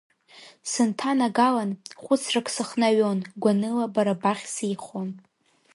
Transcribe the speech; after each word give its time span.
Сынҭанагалан, 0.71 1.71
хәыцрак 2.03 2.47
сыхнаҩон, 2.55 3.19
гәаныла 3.41 3.85
бара 3.93 4.21
бахь 4.21 4.45
сеихон. 4.53 5.09